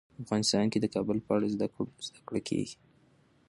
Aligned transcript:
افغانستان 0.23 0.65
کې 0.71 0.79
د 0.81 0.85
کابل 0.93 1.17
په 1.25 1.31
اړه 1.37 1.47
زده 1.55 1.67
کړه 2.27 2.41
کېږي. 2.49 2.75